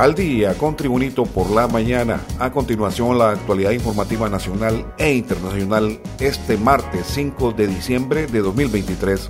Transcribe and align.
al 0.00 0.14
día 0.14 0.54
con 0.54 0.76
Tribunito 0.76 1.24
por 1.24 1.50
la 1.50 1.68
mañana. 1.68 2.22
A 2.38 2.50
continuación, 2.50 3.18
la 3.18 3.32
actualidad 3.32 3.72
informativa 3.72 4.30
nacional 4.30 4.94
e 4.96 5.12
internacional 5.12 6.00
este 6.18 6.56
martes 6.56 7.06
5 7.08 7.52
de 7.52 7.66
diciembre 7.66 8.26
de 8.26 8.40
2023. 8.40 9.28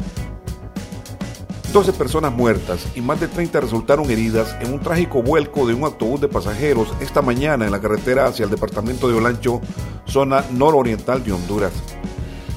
12 1.73 1.93
personas 1.95 2.33
muertas 2.33 2.87
y 2.95 3.01
más 3.01 3.19
de 3.19 3.27
30 3.27 3.59
resultaron 3.59 4.09
heridas 4.13 4.57
en 4.61 4.73
un 4.73 4.79
trágico 4.79 5.25
vuelco 5.25 5.67
de 5.67 5.75
un 5.75 5.83
autobús 5.83 6.21
de 6.21 6.29
pasajeros 6.29 6.95
esta 7.01 7.21
mañana 7.21 7.65
en 7.65 7.73
la 7.73 7.81
carretera 7.81 8.27
hacia 8.27 8.45
el 8.45 8.51
departamento 8.51 9.09
de 9.09 9.15
Olancho, 9.15 9.61
zona 10.07 10.45
nororiental 10.53 11.25
de 11.25 11.33
Honduras. 11.33 11.73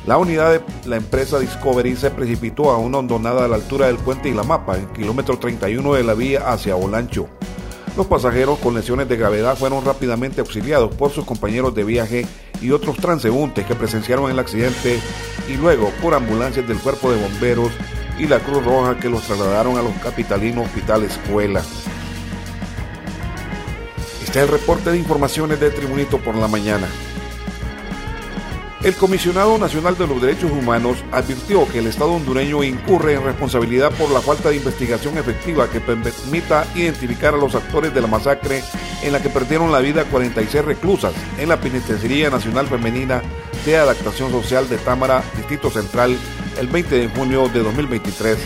La 0.06 0.20
unidad 0.20 0.52
de 0.52 0.62
la 0.86 0.98
empresa 0.98 1.40
Discovery 1.40 1.96
se 1.96 2.12
precipitó 2.12 2.70
a 2.70 2.78
una 2.78 3.00
hondonada 3.00 3.46
a 3.46 3.48
la 3.48 3.56
altura 3.56 3.88
del 3.88 3.98
puente 3.98 4.30
y 4.30 4.34
la 4.36 4.44
mapa, 4.44 4.78
en 4.78 4.86
kilómetro 4.94 5.40
31 5.40 5.96
de 5.96 6.04
la 6.04 6.14
vía 6.14 6.52
hacia 6.52 6.76
Olancho. 6.76 7.28
Los 7.96 8.08
pasajeros 8.08 8.58
con 8.58 8.74
lesiones 8.74 9.08
de 9.08 9.18
gravedad 9.18 9.56
fueron 9.56 9.86
rápidamente 9.86 10.42
auxiliados 10.42 10.96
por 10.96 11.12
sus 11.12 11.26
compañeros 11.26 11.76
de 11.76 11.84
viaje 11.84 12.26
y 12.60 12.72
otros 12.72 12.98
transeúntes 12.98 13.66
que 13.68 13.76
presenciaron 13.76 14.32
el 14.32 14.40
accidente 14.40 15.00
y 15.48 15.54
luego 15.58 15.92
por 16.02 16.16
ambulancias 16.16 16.68
del 16.68 16.80
cuerpo 16.80 17.12
de 17.12 17.22
bomberos 17.22 17.72
y 18.18 18.28
la 18.28 18.40
Cruz 18.40 18.66
Roja 18.66 18.98
que 18.98 19.10
los 19.10 19.22
trasladaron 19.24 19.78
a 19.78 19.84
los 19.84 19.94
capitalinos 20.02 20.66
Hospital 20.66 21.04
Escuela. 21.04 21.62
Este 24.24 24.40
es 24.40 24.46
el 24.46 24.48
reporte 24.48 24.92
de 24.92 24.98
informaciones 24.98 25.60
de 25.60 25.70
Tribunito 25.70 26.18
por 26.18 26.36
la 26.36 26.48
mañana. 26.48 26.88
El 28.84 28.96
Comisionado 28.96 29.58
Nacional 29.58 29.98
de 29.98 30.06
los 30.06 30.22
Derechos 30.22 30.52
Humanos 30.52 30.98
advirtió 31.14 31.66
que 31.70 31.80
el 31.80 31.88
Estado 31.88 32.12
hondureño 32.12 32.66
incurre 32.66 33.14
en 33.14 33.24
responsabilidad 33.24 33.94
por 33.94 34.12
la 34.12 34.20
falta 34.20 34.50
de 34.50 34.58
investigación 34.58 35.18
efectiva 35.18 35.70
que 35.70 35.80
permita 35.80 36.68
identificar 36.76 37.34
a 37.34 37.38
los 37.38 37.56
actores 37.56 37.94
de 37.94 38.02
la 38.02 38.08
masacre 38.08 38.62
en 39.02 39.14
la 39.14 39.22
que 39.22 39.30
perdieron 39.30 39.72
la 39.72 39.80
vida 39.80 40.04
46 40.04 40.66
reclusas 40.66 41.14
en 41.38 41.48
la 41.48 41.62
Penitenciaría 41.62 42.30
Nacional 42.30 42.68
Femenina 42.68 43.22
de 43.66 43.78
Adaptación 43.78 44.32
Social 44.32 44.68
de 44.68 44.78
Támara, 44.78 45.24
Distrito 45.38 45.70
Central, 45.72 46.18
el 46.60 46.68
20 46.68 46.98
de 46.98 47.08
junio 47.08 47.48
de 47.48 47.64
2023. 47.64 48.38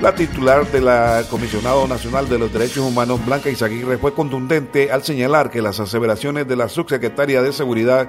La 0.00 0.14
titular 0.14 0.66
de 0.72 0.80
la 0.80 1.22
Comisionado 1.28 1.86
Nacional 1.86 2.30
de 2.30 2.38
los 2.38 2.50
Derechos 2.50 2.78
Humanos, 2.78 3.24
Blanca 3.26 3.50
Izaguirre, 3.50 3.98
fue 3.98 4.14
contundente 4.14 4.90
al 4.90 5.04
señalar 5.04 5.50
que 5.50 5.60
las 5.60 5.80
aseveraciones 5.80 6.48
de 6.48 6.56
la 6.56 6.70
subsecretaria 6.70 7.42
de 7.42 7.52
Seguridad 7.52 8.08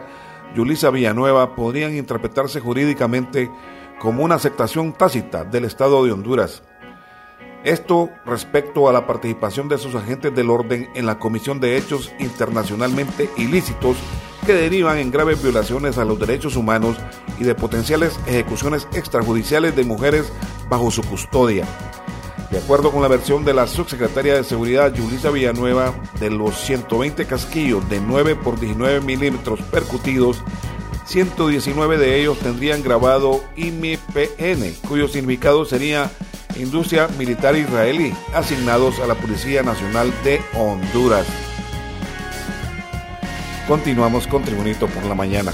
Yulisa 0.56 0.90
Villanueva 0.90 1.56
podrían 1.56 1.96
interpretarse 1.96 2.60
jurídicamente 2.60 3.52
como 4.00 4.24
una 4.24 4.36
aceptación 4.36 4.94
tácita 4.94 5.44
del 5.44 5.66
Estado 5.66 6.04
de 6.06 6.12
Honduras. 6.12 6.64
Esto 7.64 8.10
respecto 8.26 8.88
a 8.88 8.94
la 8.94 9.08
participación 9.08 9.68
de 9.68 9.78
sus 9.78 9.96
agentes 9.96 10.34
del 10.36 10.50
orden 10.50 10.90
en 10.94 11.06
la 11.06 11.18
comisión 11.18 11.60
de 11.60 11.78
hechos 11.78 12.14
internacionalmente 12.20 13.30
ilícitos 13.38 13.98
que 14.46 14.54
derivan 14.54 15.00
en 15.00 15.12
graves 15.12 15.42
violaciones 15.42 15.98
a 15.98 16.06
los 16.06 16.20
derechos 16.20 16.56
humanos 16.56 16.98
y 17.40 17.44
de 17.44 17.56
potenciales 17.56 18.20
ejecuciones 18.28 18.88
extrajudiciales 18.94 19.76
de 19.76 19.84
mujeres 19.84 20.32
bajo 20.70 20.92
su 20.92 21.02
custodia. 21.02 21.66
De 22.52 22.60
acuerdo 22.60 22.92
con 22.92 23.02
la 23.02 23.08
versión 23.08 23.44
de 23.44 23.54
la 23.54 23.68
subsecretaria 23.68 24.36
de 24.36 24.44
Seguridad 24.44 24.94
Yulisa 24.94 25.32
Villanueva, 25.32 25.94
de 26.20 26.30
los 26.30 26.56
120 26.62 27.26
casquillos 27.26 27.88
de 27.90 28.00
9 28.00 28.36
por 28.36 28.60
19 28.60 29.02
milímetros 29.02 29.62
percutidos, 29.72 30.44
119 31.06 31.98
de 31.98 32.20
ellos 32.20 32.40
tendrían 32.40 32.84
grabado 32.84 33.44
IMPN, 33.56 34.74
cuyo 34.88 35.08
significado 35.08 35.66
sería 35.66 36.12
Industria 36.58 37.08
Militar 37.18 37.56
Israelí, 37.56 38.14
asignados 38.34 39.00
a 39.00 39.08
la 39.08 39.16
Policía 39.16 39.62
Nacional 39.62 40.14
de 40.24 40.42
Honduras. 40.54 41.26
Continuamos 43.68 44.28
con 44.28 44.44
Tribunito 44.44 44.88
por 44.88 45.04
la 45.06 45.16
mañana. 45.16 45.52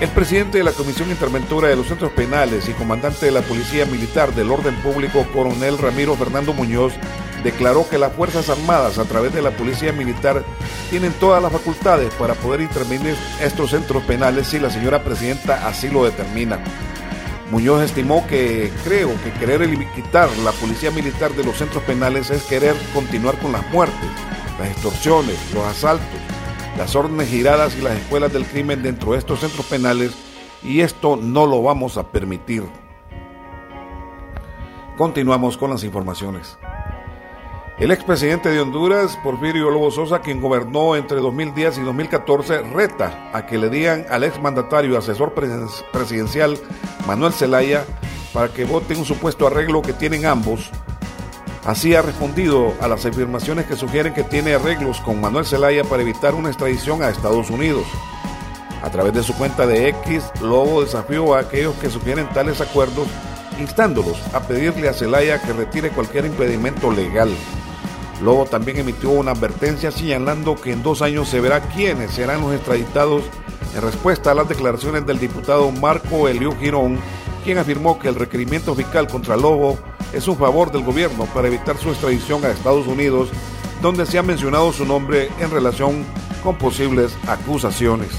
El 0.00 0.08
presidente 0.10 0.58
de 0.58 0.64
la 0.64 0.72
Comisión 0.72 1.08
Interventora 1.10 1.68
de 1.68 1.76
los 1.76 1.86
Centros 1.86 2.10
Penales 2.12 2.68
y 2.68 2.72
comandante 2.72 3.26
de 3.26 3.32
la 3.32 3.42
Policía 3.42 3.86
Militar 3.86 4.34
del 4.34 4.50
Orden 4.50 4.74
Público, 4.82 5.24
coronel 5.32 5.78
Ramiro 5.78 6.16
Fernando 6.16 6.52
Muñoz, 6.52 6.92
declaró 7.44 7.88
que 7.88 7.96
las 7.96 8.12
Fuerzas 8.12 8.48
Armadas, 8.48 8.98
a 8.98 9.04
través 9.04 9.32
de 9.32 9.40
la 9.40 9.52
Policía 9.52 9.92
Militar, 9.92 10.44
tienen 10.90 11.12
todas 11.12 11.40
las 11.40 11.52
facultades 11.52 12.12
para 12.14 12.34
poder 12.34 12.60
intervenir 12.62 13.14
estos 13.40 13.70
centros 13.70 14.02
penales 14.02 14.48
si 14.48 14.58
la 14.58 14.68
señora 14.68 15.04
presidenta 15.04 15.66
así 15.68 15.88
lo 15.88 16.04
determina. 16.04 16.58
Muñoz 17.52 17.82
estimó 17.82 18.26
que 18.26 18.72
creo 18.82 19.10
que 19.22 19.32
querer 19.32 19.68
quitar 19.94 20.28
la 20.38 20.50
policía 20.52 20.90
militar 20.90 21.32
de 21.34 21.44
los 21.44 21.56
centros 21.56 21.84
penales 21.84 22.30
es 22.30 22.42
querer 22.42 22.74
continuar 22.92 23.38
con 23.38 23.52
las 23.52 23.70
muertes, 23.70 24.10
las 24.58 24.70
extorsiones, 24.70 25.36
los 25.54 25.64
asaltos, 25.64 26.08
las 26.76 26.96
órdenes 26.96 27.28
giradas 27.28 27.76
y 27.76 27.82
las 27.82 27.94
escuelas 27.94 28.32
del 28.32 28.46
crimen 28.46 28.82
dentro 28.82 29.12
de 29.12 29.18
estos 29.18 29.40
centros 29.40 29.66
penales 29.66 30.12
y 30.62 30.80
esto 30.80 31.16
no 31.16 31.46
lo 31.46 31.62
vamos 31.62 31.96
a 31.96 32.10
permitir. 32.10 32.64
Continuamos 34.96 35.56
con 35.56 35.70
las 35.70 35.84
informaciones. 35.84 36.56
El 37.78 37.90
expresidente 37.90 38.50
de 38.50 38.60
Honduras, 38.60 39.18
Porfirio 39.24 39.68
Lobo 39.68 39.90
Sosa, 39.90 40.20
quien 40.20 40.40
gobernó 40.40 40.94
entre 40.94 41.18
2010 41.18 41.78
y 41.78 41.80
2014, 41.80 42.62
reta 42.62 43.30
a 43.32 43.46
que 43.46 43.58
le 43.58 43.68
digan 43.68 44.06
al 44.10 44.22
exmandatario 44.22 44.96
asesor 44.96 45.34
presidencial 45.34 46.56
Manuel 47.06 47.32
Zelaya 47.32 47.84
para 48.32 48.48
que 48.48 48.64
vote 48.64 48.94
un 48.94 49.04
supuesto 49.04 49.48
arreglo 49.48 49.82
que 49.82 49.92
tienen 49.92 50.24
ambos 50.24 50.70
Así 51.64 51.94
ha 51.94 52.02
respondido 52.02 52.74
a 52.80 52.88
las 52.88 53.06
afirmaciones 53.06 53.64
que 53.64 53.76
sugieren 53.76 54.12
que 54.12 54.22
tiene 54.22 54.54
arreglos 54.54 55.00
con 55.00 55.18
Manuel 55.18 55.46
Zelaya 55.46 55.82
para 55.82 56.02
evitar 56.02 56.34
una 56.34 56.50
extradición 56.50 57.02
a 57.02 57.08
Estados 57.08 57.48
Unidos. 57.48 57.86
A 58.82 58.90
través 58.90 59.14
de 59.14 59.22
su 59.22 59.34
cuenta 59.34 59.66
de 59.66 59.88
X, 59.88 60.24
Lobo 60.42 60.82
desafió 60.82 61.34
a 61.34 61.40
aquellos 61.40 61.74
que 61.76 61.88
sugieren 61.88 62.28
tales 62.34 62.60
acuerdos, 62.60 63.08
instándolos 63.58 64.20
a 64.34 64.40
pedirle 64.40 64.90
a 64.90 64.92
Zelaya 64.92 65.40
que 65.40 65.54
retire 65.54 65.88
cualquier 65.88 66.26
impedimento 66.26 66.90
legal. 66.90 67.30
Lobo 68.22 68.44
también 68.44 68.76
emitió 68.76 69.08
una 69.08 69.30
advertencia 69.30 69.90
señalando 69.90 70.56
que 70.56 70.72
en 70.72 70.82
dos 70.82 71.00
años 71.00 71.30
se 71.30 71.40
verá 71.40 71.60
quiénes 71.60 72.10
serán 72.10 72.42
los 72.42 72.54
extraditados 72.54 73.24
en 73.74 73.80
respuesta 73.80 74.32
a 74.32 74.34
las 74.34 74.50
declaraciones 74.50 75.06
del 75.06 75.18
diputado 75.18 75.70
Marco 75.72 76.28
Elio 76.28 76.54
Girón, 76.56 76.98
quien 77.42 77.56
afirmó 77.56 77.98
que 77.98 78.08
el 78.08 78.16
requerimiento 78.16 78.74
fiscal 78.74 79.08
contra 79.08 79.36
Lobo 79.38 79.78
es 80.14 80.28
un 80.28 80.36
favor 80.36 80.70
del 80.70 80.84
gobierno 80.84 81.26
para 81.26 81.48
evitar 81.48 81.76
su 81.76 81.90
extradición 81.90 82.44
a 82.44 82.50
Estados 82.50 82.86
Unidos, 82.86 83.30
donde 83.82 84.06
se 84.06 84.18
ha 84.18 84.22
mencionado 84.22 84.72
su 84.72 84.84
nombre 84.84 85.28
en 85.40 85.50
relación 85.50 86.04
con 86.42 86.56
posibles 86.56 87.16
acusaciones. 87.26 88.10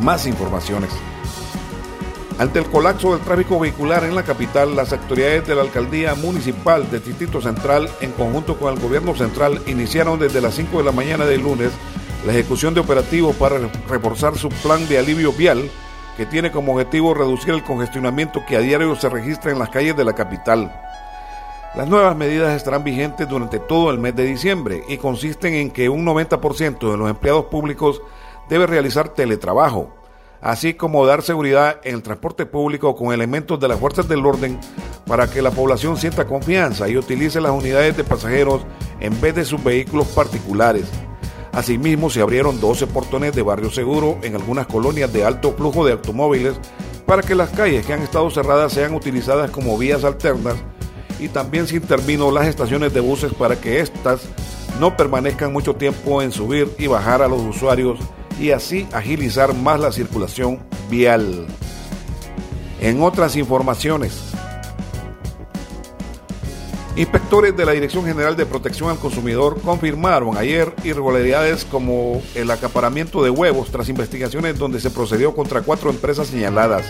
Más 0.00 0.26
informaciones. 0.26 0.90
Ante 2.38 2.58
el 2.58 2.64
colapso 2.66 3.12
del 3.12 3.20
tráfico 3.20 3.60
vehicular 3.60 4.02
en 4.04 4.14
la 4.14 4.22
capital, 4.22 4.74
las 4.74 4.94
autoridades 4.94 5.46
de 5.46 5.54
la 5.54 5.60
alcaldía 5.60 6.14
municipal 6.14 6.90
del 6.90 7.04
Distrito 7.04 7.42
Central, 7.42 7.90
en 8.00 8.12
conjunto 8.12 8.58
con 8.58 8.72
el 8.72 8.80
gobierno 8.80 9.14
central, 9.14 9.60
iniciaron 9.66 10.18
desde 10.18 10.40
las 10.40 10.54
5 10.54 10.78
de 10.78 10.84
la 10.84 10.92
mañana 10.92 11.26
del 11.26 11.42
lunes 11.42 11.70
la 12.24 12.32
ejecución 12.32 12.72
de 12.72 12.80
operativos 12.80 13.36
para 13.36 13.58
reforzar 13.88 14.38
su 14.38 14.48
plan 14.48 14.88
de 14.88 14.98
alivio 14.98 15.32
vial 15.32 15.70
que 16.20 16.26
tiene 16.26 16.50
como 16.50 16.74
objetivo 16.74 17.14
reducir 17.14 17.54
el 17.54 17.64
congestionamiento 17.64 18.44
que 18.46 18.54
a 18.54 18.60
diario 18.60 18.94
se 18.94 19.08
registra 19.08 19.52
en 19.52 19.58
las 19.58 19.70
calles 19.70 19.96
de 19.96 20.04
la 20.04 20.12
capital. 20.12 20.70
Las 21.74 21.88
nuevas 21.88 22.14
medidas 22.14 22.54
estarán 22.54 22.84
vigentes 22.84 23.26
durante 23.26 23.58
todo 23.58 23.90
el 23.90 23.98
mes 23.98 24.14
de 24.14 24.26
diciembre 24.26 24.84
y 24.86 24.98
consisten 24.98 25.54
en 25.54 25.70
que 25.70 25.88
un 25.88 26.04
90% 26.04 26.90
de 26.90 26.98
los 26.98 27.08
empleados 27.08 27.46
públicos 27.46 28.02
debe 28.50 28.66
realizar 28.66 29.08
teletrabajo, 29.14 29.94
así 30.42 30.74
como 30.74 31.06
dar 31.06 31.22
seguridad 31.22 31.80
en 31.84 31.94
el 31.94 32.02
transporte 32.02 32.44
público 32.44 32.94
con 32.94 33.14
elementos 33.14 33.58
de 33.58 33.68
las 33.68 33.78
fuerzas 33.78 34.06
del 34.06 34.26
orden 34.26 34.60
para 35.06 35.26
que 35.30 35.40
la 35.40 35.52
población 35.52 35.96
sienta 35.96 36.26
confianza 36.26 36.86
y 36.86 36.98
utilice 36.98 37.40
las 37.40 37.52
unidades 37.52 37.96
de 37.96 38.04
pasajeros 38.04 38.60
en 39.00 39.18
vez 39.22 39.34
de 39.36 39.46
sus 39.46 39.64
vehículos 39.64 40.08
particulares. 40.08 40.84
Asimismo, 41.52 42.10
se 42.10 42.20
abrieron 42.20 42.60
12 42.60 42.86
portones 42.86 43.34
de 43.34 43.42
barrio 43.42 43.70
seguro 43.70 44.18
en 44.22 44.36
algunas 44.36 44.66
colonias 44.66 45.12
de 45.12 45.24
alto 45.24 45.52
flujo 45.52 45.84
de 45.84 45.92
automóviles 45.92 46.54
para 47.06 47.22
que 47.22 47.34
las 47.34 47.50
calles 47.50 47.84
que 47.84 47.92
han 47.92 48.02
estado 48.02 48.30
cerradas 48.30 48.72
sean 48.72 48.94
utilizadas 48.94 49.50
como 49.50 49.76
vías 49.76 50.04
alternas 50.04 50.54
y 51.18 51.28
también 51.28 51.66
se 51.66 51.76
intervino 51.76 52.30
las 52.30 52.46
estaciones 52.46 52.94
de 52.94 53.00
buses 53.00 53.34
para 53.34 53.60
que 53.60 53.80
éstas 53.80 54.22
no 54.78 54.96
permanezcan 54.96 55.52
mucho 55.52 55.74
tiempo 55.74 56.22
en 56.22 56.32
subir 56.32 56.72
y 56.78 56.86
bajar 56.86 57.20
a 57.20 57.28
los 57.28 57.42
usuarios 57.42 57.98
y 58.40 58.52
así 58.52 58.86
agilizar 58.92 59.54
más 59.54 59.80
la 59.80 59.92
circulación 59.92 60.60
vial. 60.88 61.46
En 62.80 63.02
otras 63.02 63.36
informaciones, 63.36 64.32
Inspectores 66.96 67.56
de 67.56 67.64
la 67.64 67.72
Dirección 67.72 68.04
General 68.04 68.36
de 68.36 68.46
Protección 68.46 68.90
al 68.90 68.98
Consumidor 68.98 69.60
confirmaron 69.60 70.36
ayer 70.36 70.74
irregularidades 70.82 71.64
como 71.64 72.20
el 72.34 72.50
acaparamiento 72.50 73.22
de 73.22 73.30
huevos 73.30 73.70
tras 73.70 73.88
investigaciones 73.88 74.58
donde 74.58 74.80
se 74.80 74.90
procedió 74.90 75.34
contra 75.34 75.62
cuatro 75.62 75.90
empresas 75.90 76.28
señaladas. 76.28 76.84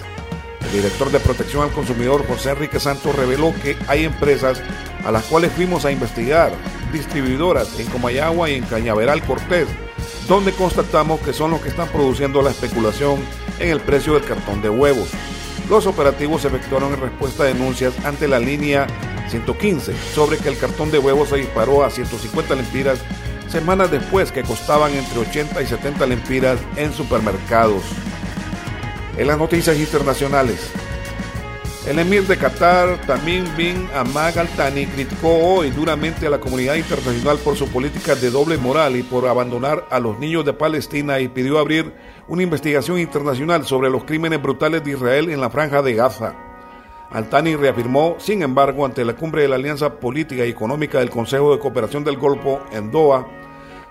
El 0.64 0.72
director 0.72 1.10
de 1.10 1.20
protección 1.20 1.64
al 1.64 1.72
consumidor 1.72 2.26
José 2.26 2.50
Enrique 2.50 2.80
Santos 2.80 3.14
reveló 3.14 3.52
que 3.62 3.76
hay 3.88 4.04
empresas 4.04 4.62
a 5.04 5.12
las 5.12 5.24
cuales 5.24 5.52
fuimos 5.52 5.84
a 5.84 5.92
investigar, 5.92 6.52
distribuidoras 6.92 7.78
en 7.78 7.86
Comayagua 7.86 8.48
y 8.48 8.54
en 8.54 8.64
Cañaveral 8.64 9.22
Cortés, 9.24 9.68
donde 10.28 10.52
constatamos 10.52 11.20
que 11.20 11.32
son 11.32 11.50
los 11.50 11.60
que 11.60 11.68
están 11.68 11.88
produciendo 11.88 12.40
la 12.40 12.50
especulación 12.50 13.20
en 13.58 13.68
el 13.68 13.80
precio 13.80 14.14
del 14.14 14.24
cartón 14.24 14.62
de 14.62 14.70
huevos. 14.70 15.10
Los 15.68 15.86
operativos 15.86 16.44
efectuaron 16.44 16.94
en 16.94 17.00
respuesta 17.00 17.44
a 17.44 17.46
denuncias 17.46 17.94
ante 18.04 18.26
la 18.26 18.38
línea 18.38 18.86
115 19.30 19.94
sobre 20.14 20.38
que 20.38 20.48
el 20.48 20.58
cartón 20.58 20.90
de 20.90 20.98
huevos 20.98 21.30
se 21.30 21.36
disparó 21.36 21.84
a 21.84 21.90
150 21.90 22.54
lempiras 22.54 23.00
semanas 23.48 23.90
después 23.90 24.30
que 24.30 24.42
costaban 24.42 24.92
entre 24.94 25.18
80 25.18 25.62
y 25.62 25.66
70 25.66 26.06
lempiras 26.06 26.60
en 26.76 26.92
supermercados. 26.92 27.82
En 29.16 29.26
las 29.26 29.38
noticias 29.38 29.76
internacionales, 29.78 30.70
el 31.86 31.98
emir 31.98 32.26
de 32.26 32.36
Qatar, 32.36 33.00
Tamim 33.06 33.44
bin 33.56 33.88
Ahmad 33.94 34.36
Al 34.38 34.48
Thani, 34.48 34.86
criticó 34.86 35.34
hoy 35.34 35.70
duramente 35.70 36.26
a 36.26 36.30
la 36.30 36.38
comunidad 36.38 36.74
internacional 36.74 37.38
por 37.38 37.56
su 37.56 37.66
política 37.68 38.14
de 38.14 38.30
doble 38.30 38.58
moral 38.58 38.96
y 38.96 39.02
por 39.02 39.26
abandonar 39.26 39.86
a 39.90 39.98
los 39.98 40.18
niños 40.18 40.44
de 40.44 40.52
Palestina 40.52 41.20
y 41.20 41.28
pidió 41.28 41.58
abrir 41.58 41.92
una 42.28 42.42
investigación 42.42 42.98
internacional 42.98 43.66
sobre 43.66 43.90
los 43.90 44.04
crímenes 44.04 44.40
brutales 44.42 44.84
de 44.84 44.92
Israel 44.92 45.30
en 45.30 45.40
la 45.40 45.50
franja 45.50 45.82
de 45.82 45.94
Gaza. 45.94 46.49
Altani 47.10 47.56
reafirmó, 47.56 48.16
sin 48.18 48.42
embargo, 48.42 48.86
ante 48.86 49.04
la 49.04 49.16
cumbre 49.16 49.42
de 49.42 49.48
la 49.48 49.56
Alianza 49.56 49.98
Política 49.98 50.46
y 50.46 50.50
Económica 50.50 51.00
del 51.00 51.10
Consejo 51.10 51.52
de 51.52 51.58
Cooperación 51.58 52.04
del 52.04 52.16
Golfo 52.16 52.60
en 52.70 52.90
Doha, 52.90 53.26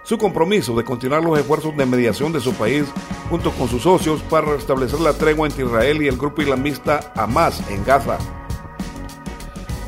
su 0.03 0.17
compromiso 0.17 0.75
de 0.75 0.85
continuar 0.85 1.21
los 1.23 1.37
esfuerzos 1.37 1.75
de 1.75 1.85
mediación 1.85 2.31
de 2.31 2.39
su 2.39 2.53
país 2.53 2.85
junto 3.29 3.51
con 3.51 3.67
sus 3.67 3.83
socios 3.83 4.21
para 4.23 4.53
restablecer 4.53 4.99
la 5.01 5.13
tregua 5.13 5.47
entre 5.47 5.65
Israel 5.65 6.01
y 6.01 6.07
el 6.07 6.17
grupo 6.17 6.41
islamista 6.41 7.11
Hamas 7.15 7.61
en 7.69 7.83
Gaza. 7.83 8.17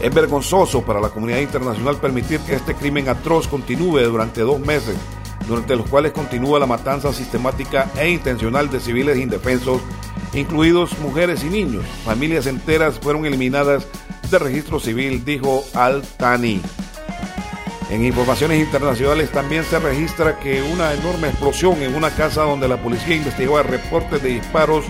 Es 0.01 0.13
vergonzoso 0.13 0.81
para 0.81 0.99
la 0.99 1.09
comunidad 1.09 1.39
internacional 1.39 1.97
permitir 1.97 2.39
que 2.41 2.55
este 2.55 2.75
crimen 2.75 3.07
atroz 3.07 3.47
continúe 3.47 3.99
durante 3.99 4.41
dos 4.41 4.59
meses, 4.59 4.97
durante 5.47 5.75
los 5.75 5.87
cuales 5.87 6.11
continúa 6.11 6.59
la 6.59 6.65
matanza 6.65 7.13
sistemática 7.13 7.89
e 7.97 8.09
intencional 8.09 8.69
de 8.69 8.79
civiles 8.79 9.17
indefensos, 9.17 9.79
incluidos 10.33 10.97
mujeres 10.99 11.43
y 11.43 11.49
niños. 11.49 11.85
Familias 12.05 12.45
enteras 12.47 12.99
fueron 12.99 13.25
eliminadas 13.25 13.85
del 14.29 14.39
registro 14.39 14.79
civil, 14.79 15.23
dijo 15.25 15.63
Al-Tani. 15.73 16.61
En 17.89 18.05
informaciones 18.05 18.61
internacionales 18.61 19.31
también 19.31 19.65
se 19.65 19.77
registra 19.77 20.39
que 20.39 20.61
una 20.61 20.93
enorme 20.93 21.27
explosión 21.27 21.81
en 21.81 21.93
una 21.93 22.09
casa 22.09 22.43
donde 22.43 22.69
la 22.69 22.81
policía 22.81 23.17
investigaba 23.17 23.63
reportes 23.63 24.23
de 24.23 24.29
disparos 24.29 24.85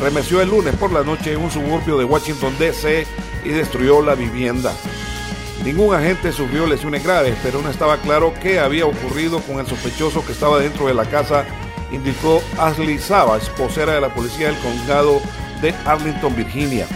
remeció 0.00 0.40
el 0.40 0.48
lunes 0.48 0.74
por 0.76 0.90
la 0.90 1.02
noche 1.02 1.34
en 1.34 1.42
un 1.42 1.50
suburbio 1.50 1.98
de 1.98 2.04
Washington 2.04 2.54
DC 2.58 3.06
y 3.44 3.48
destruyó 3.50 4.00
la 4.00 4.14
vivienda. 4.14 4.72
Ningún 5.64 5.94
agente 5.94 6.32
sufrió 6.32 6.66
lesiones 6.66 7.04
graves, 7.04 7.36
pero 7.42 7.60
no 7.60 7.68
estaba 7.68 7.98
claro 7.98 8.32
qué 8.40 8.58
había 8.58 8.86
ocurrido 8.86 9.40
con 9.40 9.58
el 9.58 9.66
sospechoso 9.66 10.24
que 10.24 10.32
estaba 10.32 10.58
dentro 10.58 10.86
de 10.86 10.94
la 10.94 11.04
casa, 11.04 11.44
indicó 11.92 12.42
Ashley 12.58 12.98
Savage, 12.98 13.50
vocera 13.58 13.94
de 13.94 14.00
la 14.00 14.14
policía 14.14 14.48
del 14.48 14.58
condado 14.58 15.20
de 15.60 15.74
Arlington, 15.84 16.34
Virginia. 16.34 16.86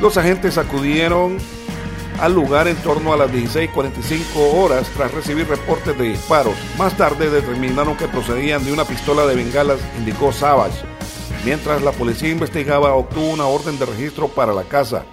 Los 0.00 0.16
agentes 0.16 0.58
acudieron 0.58 1.38
al 2.20 2.34
lugar 2.34 2.68
en 2.68 2.76
torno 2.76 3.12
a 3.12 3.16
las 3.16 3.30
16.45 3.30 4.24
horas 4.54 4.88
tras 4.96 5.12
recibir 5.12 5.48
reportes 5.48 5.96
de 5.96 6.10
disparos. 6.10 6.54
Más 6.78 6.96
tarde 6.96 7.30
determinaron 7.30 7.96
que 7.96 8.08
procedían 8.08 8.64
de 8.64 8.72
una 8.72 8.84
pistola 8.84 9.26
de 9.26 9.34
bengalas, 9.34 9.80
indicó 9.98 10.32
Savage. 10.32 10.84
Mientras 11.44 11.82
la 11.82 11.92
policía 11.92 12.30
investigaba, 12.30 12.94
obtuvo 12.94 13.30
una 13.30 13.46
orden 13.46 13.78
de 13.78 13.86
registro 13.86 14.28
para 14.28 14.52
la 14.52 14.64
casa. 14.64 15.04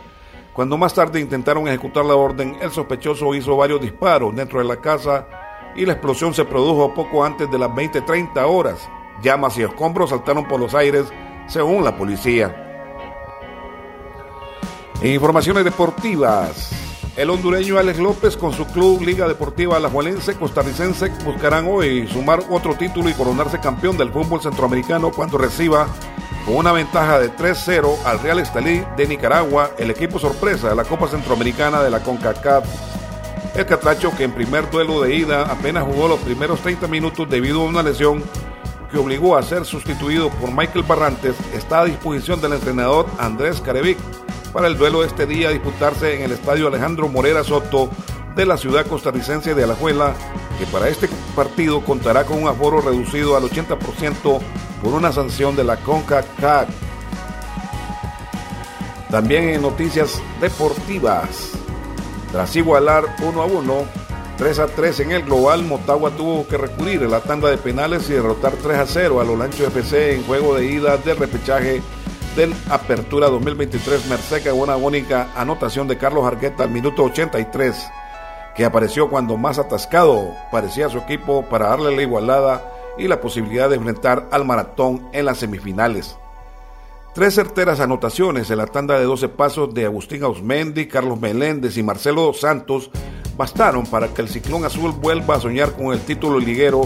Cuando 0.54 0.78
más 0.78 0.94
tarde 0.94 1.20
intentaron 1.20 1.68
ejecutar 1.68 2.06
la 2.06 2.16
orden, 2.16 2.58
el 2.62 2.72
sospechoso 2.72 3.34
hizo 3.34 3.56
varios 3.56 3.82
disparos 3.82 4.36
dentro 4.36 4.60
de 4.60 4.66
la 4.66 4.78
casa 4.78 5.28
y 5.76 5.86
la 5.86 5.94
explosión 5.94 6.34
se 6.34 6.46
produjo 6.46 6.94
poco 6.94 7.24
antes 7.24 7.50
de 7.50 7.58
las 7.58 7.70
20.30 7.70 8.44
horas. 8.46 8.90
Llamas 9.22 9.58
y 9.58 9.64
escombros 9.64 10.12
saltaron 10.12 10.48
por 10.48 10.60
los 10.60 10.74
aires, 10.74 11.06
según 11.48 11.84
la 11.84 11.98
policía. 11.98 12.66
Informaciones 15.02 15.64
deportivas, 15.64 16.72
el 17.16 17.30
hondureño 17.30 17.78
Alex 17.78 18.00
López 18.00 18.38
con 18.38 18.54
su 18.54 18.66
club 18.66 19.02
Liga 19.02 19.28
Deportiva 19.28 19.76
Alajuelense 19.76 20.36
costarricense 20.36 21.12
buscarán 21.26 21.68
hoy 21.68 22.08
sumar 22.08 22.40
otro 22.50 22.76
título 22.76 23.10
y 23.10 23.14
coronarse 23.14 23.60
campeón 23.60 23.98
del 23.98 24.12
fútbol 24.12 24.42
centroamericano 24.42 25.12
cuando 25.12 25.38
reciba 25.38 25.88
con 26.46 26.56
una 26.56 26.72
ventaja 26.72 27.20
de 27.20 27.32
3-0 27.32 28.04
al 28.06 28.20
Real 28.22 28.40
Estelí 28.40 28.84
de 28.96 29.08
Nicaragua, 29.08 29.72
el 29.78 29.92
equipo 29.92 30.18
sorpresa 30.18 30.70
de 30.70 30.76
la 30.76 30.84
Copa 30.86 31.08
Centroamericana 31.08 31.84
de 31.84 31.90
la 31.90 32.00
CONCACAF. 32.00 32.66
El 33.56 33.66
Catracho, 33.66 34.16
que 34.16 34.24
en 34.24 34.32
primer 34.32 34.70
duelo 34.72 35.02
de 35.02 35.16
ida 35.16 35.44
apenas 35.44 35.84
jugó 35.84 36.08
los 36.08 36.20
primeros 36.20 36.62
30 36.62 36.88
minutos 36.88 37.30
debido 37.30 37.62
a 37.62 37.66
una 37.66 37.84
lesión 37.84 38.24
que 38.92 38.98
obligó 38.98 39.38
a 39.38 39.44
ser 39.44 39.66
sustituido 39.66 40.30
por 40.30 40.52
Michael 40.52 40.84
Barrantes, 40.84 41.36
está 41.54 41.82
a 41.82 41.86
disposición 41.86 42.42
del 42.42 42.54
entrenador 42.54 43.08
Andrés 43.20 43.62
Carevic 43.62 43.98
para 44.52 44.68
el 44.68 44.78
duelo 44.78 45.04
este 45.04 45.26
día 45.26 45.50
disputarse 45.50 46.16
en 46.16 46.24
el 46.24 46.32
estadio 46.32 46.68
Alejandro 46.68 47.08
Morera 47.08 47.44
Soto 47.44 47.90
de 48.36 48.46
la 48.46 48.58
ciudad 48.58 48.86
costarricense 48.86 49.54
de 49.54 49.64
Alajuela, 49.64 50.14
que 50.58 50.66
para 50.68 50.90
este 50.90 51.10
partido 51.36 51.84
contará 51.84 52.26
con 52.26 52.42
un 52.42 52.48
aforo 52.48 52.82
reducido 52.82 53.36
al 53.36 53.44
80% 53.44 54.40
por 54.82 54.94
una 54.94 55.12
sanción 55.12 55.56
de 55.56 55.64
la 55.64 55.78
CONCACAF. 55.78 56.70
También 59.10 59.50
en 59.50 59.62
noticias 59.62 60.22
deportivas, 60.40 61.52
tras 62.32 62.56
igualar 62.56 63.16
1 63.22 63.42
a 63.42 63.46
1, 63.46 63.86
3 64.40 64.58
a 64.60 64.68
3 64.68 65.02
en 65.02 65.12
el 65.12 65.24
global, 65.24 65.66
Motagua 65.66 66.12
tuvo 66.12 66.48
que 66.48 66.56
recurrir 66.56 67.04
a 67.04 67.10
la 67.10 67.20
tanda 67.20 67.50
de 67.50 67.58
penales 67.58 68.10
y 68.10 68.14
derrotar 68.14 68.54
3 68.54 68.78
a 68.80 68.86
0 68.86 69.20
a 69.20 69.30
Olancho 69.30 69.68
FC 69.68 70.16
en 70.16 70.24
juego 70.24 70.56
de 70.56 70.66
ida 70.66 70.96
del 70.96 71.18
repechaje 71.18 71.82
del 72.38 72.54
Apertura 72.70 73.28
2023 73.28 74.08
Merceca 74.08 74.54
una 74.54 74.78
única 74.78 75.28
anotación 75.36 75.90
de 75.90 75.98
Carlos 75.98 76.26
Argueta 76.26 76.64
al 76.64 76.70
minuto 76.70 77.04
83, 77.04 77.86
que 78.56 78.64
apareció 78.64 79.10
cuando 79.10 79.36
más 79.36 79.60
atascado 79.60 80.34
parecía 80.54 80.88
su 80.88 81.00
equipo 81.00 81.44
para 81.50 81.68
darle 81.68 81.94
la 81.94 82.02
igualada 82.02 82.64
y 82.98 83.10
la 83.10 83.20
posibilidad 83.20 83.70
de 83.70 83.76
enfrentar 83.76 84.30
al 84.32 84.46
maratón 84.46 85.10
en 85.12 85.26
las 85.26 85.40
semifinales. 85.40 86.16
Tres 87.14 87.36
certeras 87.36 87.82
anotaciones 87.82 88.50
en 88.50 88.60
la 88.60 88.68
tanda 88.68 88.98
de 88.98 89.04
12 89.04 89.28
pasos 89.28 89.74
de 89.74 89.84
Agustín 89.84 90.24
Ausmendi, 90.24 90.88
Carlos 90.88 91.20
Meléndez 91.20 91.76
y 91.76 91.84
Marcelo 91.84 92.32
Santos 92.34 92.90
bastaron 93.40 93.86
para 93.86 94.10
que 94.10 94.22
el 94.22 94.28
Ciclón 94.28 94.66
Azul 94.66 94.92
vuelva 94.92 95.36
a 95.36 95.40
soñar 95.40 95.72
con 95.72 95.94
el 95.94 96.02
título 96.02 96.40
liguero, 96.40 96.82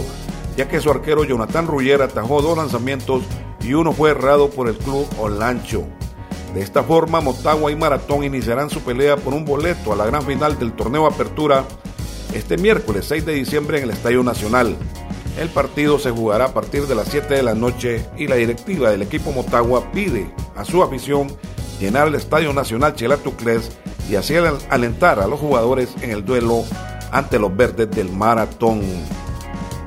ya 0.56 0.68
que 0.68 0.80
su 0.80 0.88
arquero 0.88 1.24
Jonathan 1.24 1.66
Rullera 1.66 2.04
atajó 2.04 2.42
dos 2.42 2.56
lanzamientos 2.56 3.24
y 3.60 3.74
uno 3.74 3.92
fue 3.92 4.10
errado 4.10 4.48
por 4.50 4.68
el 4.68 4.78
club 4.78 5.04
Olancho. 5.18 5.84
De 6.54 6.62
esta 6.62 6.84
forma, 6.84 7.20
Motagua 7.20 7.72
y 7.72 7.76
Maratón 7.76 8.22
iniciarán 8.22 8.70
su 8.70 8.82
pelea 8.82 9.16
por 9.16 9.34
un 9.34 9.44
boleto 9.44 9.92
a 9.92 9.96
la 9.96 10.06
gran 10.06 10.22
final 10.22 10.56
del 10.56 10.74
torneo 10.74 11.08
Apertura 11.08 11.64
este 12.32 12.56
miércoles 12.56 13.06
6 13.08 13.26
de 13.26 13.32
diciembre 13.32 13.78
en 13.78 13.84
el 13.84 13.90
Estadio 13.90 14.22
Nacional. 14.22 14.76
El 15.40 15.48
partido 15.48 15.98
se 15.98 16.12
jugará 16.12 16.44
a 16.44 16.54
partir 16.54 16.86
de 16.86 16.94
las 16.94 17.08
7 17.08 17.34
de 17.34 17.42
la 17.42 17.56
noche 17.56 18.06
y 18.16 18.28
la 18.28 18.36
directiva 18.36 18.90
del 18.90 19.02
equipo 19.02 19.32
Motagua 19.32 19.90
pide 19.90 20.32
a 20.54 20.64
su 20.64 20.84
afición 20.84 21.36
llenar 21.80 22.06
el 22.06 22.14
Estadio 22.14 22.52
Nacional 22.52 22.94
Chelatucles 22.94 23.72
y 24.08 24.16
así 24.16 24.34
alentar 24.68 25.20
a 25.20 25.26
los 25.26 25.40
jugadores 25.40 25.90
en 26.02 26.10
el 26.10 26.24
duelo 26.24 26.64
ante 27.10 27.38
los 27.38 27.56
verdes 27.56 27.90
del 27.90 28.10
maratón. 28.10 28.82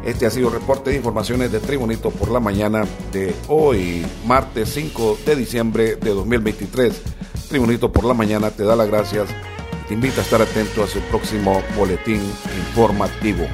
Este 0.06 0.26
ha 0.26 0.30
sido 0.30 0.48
el 0.48 0.54
reporte 0.54 0.92
de 0.92 0.96
informaciones 0.96 1.52
de 1.52 1.60
Tribunito 1.60 2.12
por 2.12 2.32
la 2.32 2.40
mañana 2.40 2.86
de 3.12 3.36
hoy, 3.50 4.06
martes 4.26 4.70
5 4.70 5.20
de 5.26 5.36
diciembre 5.36 5.98
de 5.98 6.12
2023. 6.12 7.02
Tribunito 7.50 7.92
por 7.92 8.06
la 8.06 8.14
mañana 8.14 8.50
te 8.52 8.64
da 8.64 8.76
las 8.76 8.88
gracias. 8.88 9.28
Te 9.88 9.94
invita 9.94 10.22
a 10.22 10.24
estar 10.24 10.42
atento 10.42 10.84
a 10.84 10.88
su 10.88 11.00
próximo 11.02 11.62
boletín 11.78 12.22
informativo. 12.58 13.46